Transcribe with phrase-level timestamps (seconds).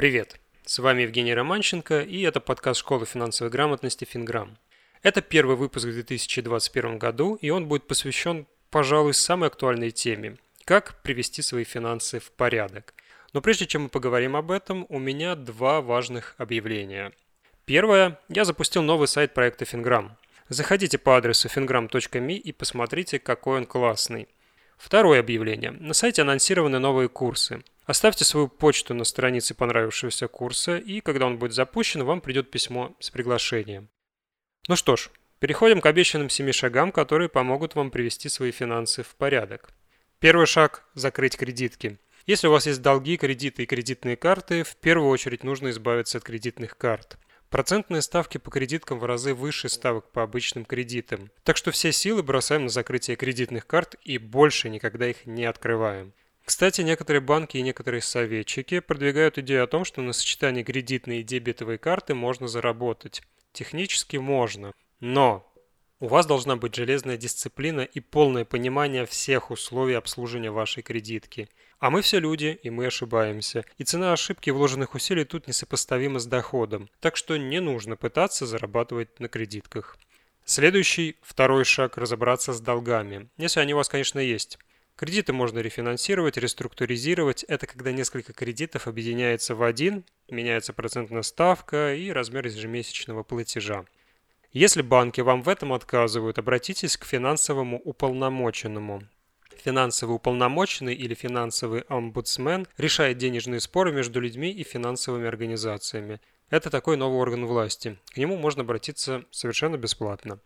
[0.00, 0.40] Привет!
[0.64, 4.56] С вами Евгений Романченко и это подкаст школы финансовой грамотности «Финграмм».
[5.02, 11.02] Это первый выпуск в 2021 году и он будет посвящен, пожалуй, самой актуальной теме– как
[11.02, 12.94] привести свои финансы в порядок.
[13.34, 17.12] Но прежде чем мы поговорим об этом, у меня два важных объявления.
[17.66, 18.18] Первое.
[18.30, 20.16] Я запустил новый сайт проекта «Финграмм».
[20.48, 24.28] Заходите по адресу fingram.me и посмотрите, какой он классный.
[24.78, 25.72] Второе объявление.
[25.72, 27.62] На сайте анонсированы новые курсы.
[27.90, 32.94] Оставьте свою почту на странице понравившегося курса, и когда он будет запущен, вам придет письмо
[33.00, 33.88] с приглашением.
[34.68, 35.10] Ну что ж,
[35.40, 39.70] переходим к обещанным семи шагам, которые помогут вам привести свои финансы в порядок.
[40.20, 41.98] Первый шаг– закрыть кредитки.
[42.26, 46.22] Если у вас есть долги, кредиты и кредитные карты, в первую очередь нужно избавиться от
[46.22, 47.18] кредитных карт.
[47.48, 51.32] Процентные ставки по кредиткам в разы выше ставок по обычным кредитам.
[51.42, 56.12] Так что все силы бросаем на закрытие кредитных карт и больше никогда их не открываем.
[56.50, 61.22] Кстати, некоторые банки и некоторые советчики продвигают идею о том, что на сочетании кредитной и
[61.22, 63.22] дебетовой карты можно заработать.
[63.52, 65.48] Технически можно, но
[66.00, 71.48] у вас должна быть железная дисциплина и полное понимание всех условий обслуживания вашей кредитки.
[71.78, 73.64] А мы все люди, и мы ошибаемся.
[73.78, 76.90] И цена ошибки вложенных усилий тут несопоставима с доходом.
[76.98, 79.96] Так что не нужно пытаться зарабатывать на кредитках.
[80.44, 83.28] Следующий, второй шаг– разобраться с долгами.
[83.36, 84.58] Если они у вас, конечно, есть.
[84.96, 87.44] Кредиты можно рефинансировать, реструктуризировать.
[87.44, 93.86] Это когда несколько кредитов объединяется в один, меняется процентная ставка и размер ежемесячного платежа.
[94.52, 99.04] Если банки вам в этом отказывают, обратитесь к финансовому уполномоченному.
[99.62, 106.20] Финансовый уполномоченный или финансовый омбудсмен решает денежные споры между людьми и финансовыми организациями.
[106.48, 107.96] Это такой новый орган власти.
[108.12, 110.40] К нему можно обратиться совершенно бесплатно.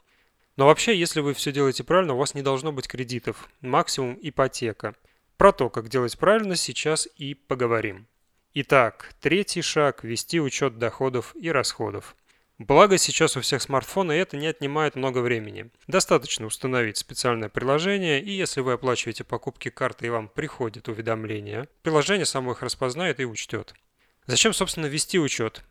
[0.57, 3.49] Но вообще, если вы все делаете правильно, у вас не должно быть кредитов.
[3.61, 4.95] Максимум ипотека.
[5.37, 8.07] Про то, как делать правильно, сейчас и поговорим.
[8.55, 12.15] Итак, третий шаг– вести учет доходов и расходов.
[12.59, 15.71] Благо сейчас у всех смартфоны это не отнимает много времени.
[15.89, 22.27] Достаточно установить специальное приложение, и если вы оплачиваете покупки карты и вам приходит уведомление, приложение
[22.27, 23.75] само их распознает и учтет.
[24.27, 25.65] Зачем, собственно, вести учет?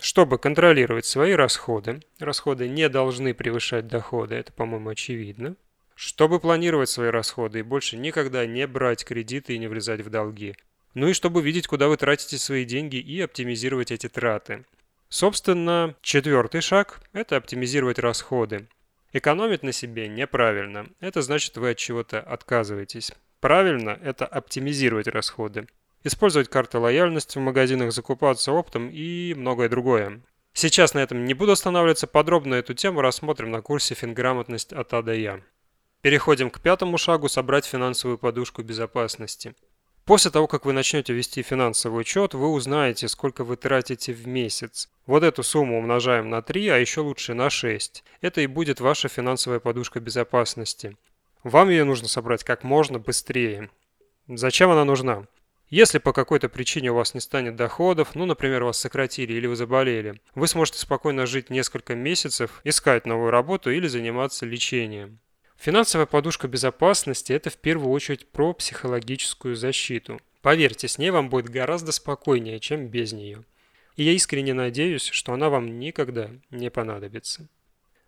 [0.00, 5.56] Чтобы контролировать свои расходы, расходы не должны превышать доходы, это, по-моему, очевидно.
[5.94, 10.56] Чтобы планировать свои расходы и больше никогда не брать кредиты и не влезать в долги.
[10.94, 14.64] Ну и чтобы видеть, куда вы тратите свои деньги и оптимизировать эти траты.
[15.10, 18.68] Собственно, четвертый шаг– это оптимизировать расходы.
[19.12, 20.86] Экономить на себе неправильно.
[21.00, 23.12] Это значит, вы от чего-то отказываетесь.
[23.40, 25.66] Правильно– это оптимизировать расходы
[26.04, 30.22] использовать карты лояльности в магазинах, закупаться оптом и многое другое.
[30.52, 35.02] Сейчас на этом не буду останавливаться, подробно эту тему рассмотрим на курсе «Финграмотность от А
[35.02, 35.40] до Я».
[36.02, 39.54] Переходим к пятому шагу– собрать финансовую подушку безопасности.
[40.06, 44.88] После того, как вы начнете вести финансовый учет, вы узнаете, сколько вы тратите в месяц.
[45.06, 48.02] Вот эту сумму умножаем на 3, а еще лучше на 6.
[48.20, 50.96] Это и будет ваша финансовая подушка безопасности.
[51.44, 53.70] Вам ее нужно собрать как можно быстрее.
[54.26, 55.26] Зачем она нужна?
[55.70, 59.54] Если по какой-то причине у вас не станет доходов, ну, например, вас сократили или вы
[59.54, 65.20] заболели, вы сможете спокойно жить несколько месяцев, искать новую работу или заниматься лечением.
[65.56, 70.20] Финансовая подушка безопасности– это в первую очередь про психологическую защиту.
[70.42, 73.44] Поверьте, с ней вам будет гораздо спокойнее, чем без нее.
[73.94, 77.46] И я искренне надеюсь, что она вам никогда не понадобится.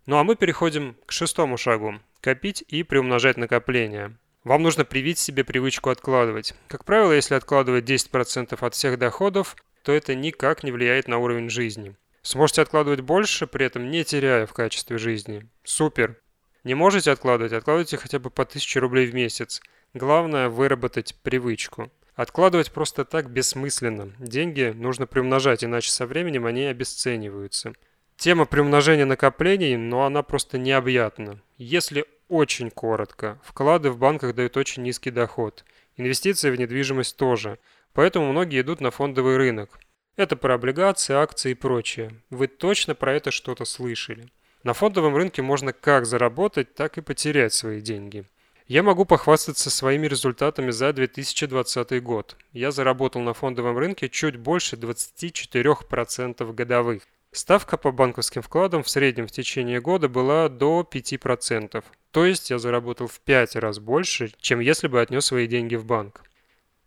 [0.06, 4.18] Ну а мы переходим к шестому шагу– копить и приумножать накопления.
[4.44, 6.54] Вам нужно привить себе привычку откладывать.
[6.66, 11.48] Как правило, если откладывать 10% от всех доходов, то это никак не влияет на уровень
[11.48, 11.94] жизни.
[12.22, 15.48] Сможете откладывать больше, при этом не теряя в качестве жизни.
[15.62, 16.16] Супер!
[16.64, 17.52] Не можете откладывать?
[17.52, 19.60] Откладывайте хотя бы по 1000 рублей в месяц.
[19.94, 21.90] Главное– выработать привычку.
[22.14, 24.12] Откладывать просто так бессмысленно.
[24.18, 27.74] Деньги нужно приумножать, иначе со временем они обесцениваются.
[28.16, 31.40] Тема приумножения накоплений, но она просто необъятна.
[31.58, 33.38] Если очень коротко.
[33.44, 35.66] Вклады в банках дают очень низкий доход.
[35.98, 37.58] Инвестиции в недвижимость тоже.
[37.92, 39.78] Поэтому многие идут на фондовый рынок.
[40.16, 42.22] Это про облигации, акции и прочее.
[42.30, 44.30] Вы точно про это что-то слышали.
[44.62, 48.24] На фондовом рынке можно как заработать, так и потерять свои деньги.
[48.66, 52.36] Я могу похвастаться своими результатами за 2020 год.
[52.52, 57.02] Я заработал на фондовом рынке чуть больше 24% годовых.
[57.34, 61.82] Ставка по банковским вкладам в среднем в течение года была до 5%.
[62.10, 65.86] То есть я заработал в 5 раз больше, чем если бы отнес свои деньги в
[65.86, 66.24] банк.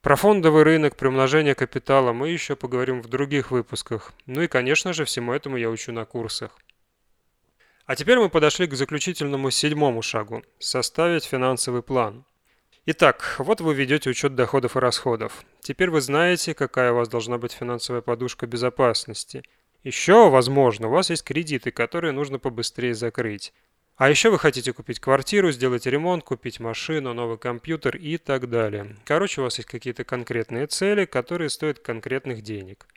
[0.04, 4.14] Про фондовый рынок, приумножение капитала мы еще поговорим в других выпусках.
[4.28, 6.60] Ну и, конечно же, всему этому я учу на курсах.
[7.88, 12.24] А теперь мы подошли к заключительному седьмому шагу– составить финансовый план.
[12.86, 15.44] Итак, вот вы ведете учет доходов и расходов.
[15.62, 19.42] Теперь вы знаете, какая у вас должна быть финансовая подушка безопасности.
[19.86, 23.54] Еще, возможно, у вас есть кредиты, которые нужно побыстрее закрыть.
[23.98, 28.96] А еще вы хотите купить квартиру, сделать ремонт, купить машину, новый компьютер и так далее.
[29.06, 32.88] Короче, у вас есть какие-то конкретные цели, которые стоят конкретных денег.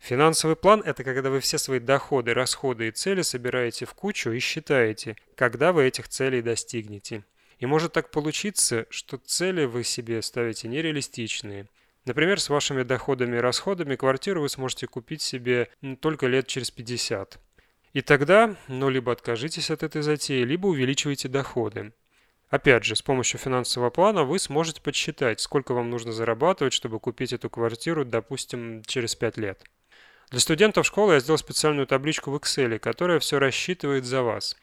[0.00, 4.38] Финансовый план– это когда вы все свои доходы, расходы и цели собираете в кучу и
[4.38, 7.24] считаете, когда вы этих целей достигнете.
[7.58, 11.68] И может так получиться, что цели вы себе ставите нереалистичные.
[12.08, 15.68] Например, с вашими доходами и расходами квартиру вы сможете купить себе
[16.00, 17.38] только лет через 50.
[17.92, 21.92] И тогда, ну, либо откажитесь от этой затеи, либо увеличивайте доходы.
[22.48, 27.34] Опять же, с помощью финансового плана вы сможете подсчитать, сколько вам нужно зарабатывать, чтобы купить
[27.34, 29.62] эту квартиру, допустим, через 5 лет.
[30.30, 34.56] Для студентов школы я сделал специальную табличку в Excel, которая все рассчитывает за вас.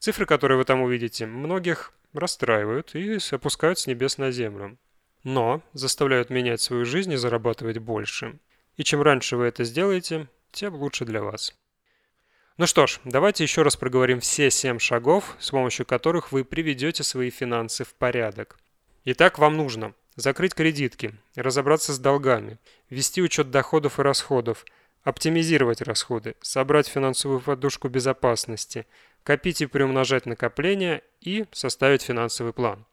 [0.00, 4.76] Цифры, которые вы там увидите, многих расстраивают и опускают с небес на землю.
[5.24, 8.38] Но заставляют менять свою жизнь и зарабатывать больше.
[8.76, 11.54] И чем раньше вы это сделаете, тем лучше для вас.
[12.56, 17.02] Ну что ж, давайте еще раз проговорим все 7 шагов, с помощью которых вы приведете
[17.02, 18.58] свои финансы в порядок.
[19.04, 22.58] Итак, вам нужно закрыть кредитки, разобраться с долгами,
[22.90, 24.64] вести учет доходов и расходов,
[25.04, 28.86] оптимизировать расходы, собрать финансовую подушку безопасности–
[29.28, 32.86] копить и приумножать накопления и составить финансовый план.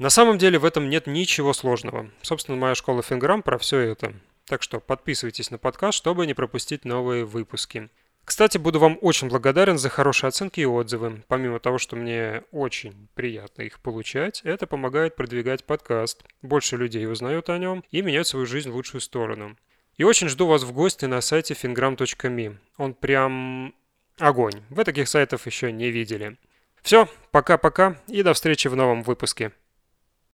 [0.00, 2.10] На самом деле в этом нет ничего сложного.
[2.22, 4.14] Собственно, моя школа Финграм про все это.
[4.46, 7.90] Так что подписывайтесь на подкаст, чтобы не пропустить новые выпуски.
[8.24, 11.22] Кстати, буду вам очень благодарен за хорошие оценки и отзывы.
[11.28, 16.24] Помимо того, что мне очень приятно их получать, это помогает продвигать подкаст.
[16.40, 19.58] Больше людей узнают о нем и меняют свою жизнь в лучшую сторону.
[19.98, 22.56] И очень жду вас в гости на сайте fingram.me.
[22.78, 23.74] Он прям
[24.18, 24.62] Огонь.
[24.70, 26.38] Вы таких сайтов еще не видели.
[26.80, 29.52] Все, пока-пока и до встречи в новом выпуске.